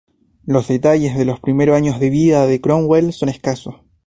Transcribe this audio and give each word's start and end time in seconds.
Los 0.47 0.67
detalles 0.67 1.15
de 1.15 1.25
los 1.25 1.39
primeros 1.39 1.75
años 1.77 1.99
de 1.99 2.09
vida 2.09 2.47
de 2.47 2.59
Cromwell 2.59 3.13
son 3.13 3.29
escasos. 3.29 3.81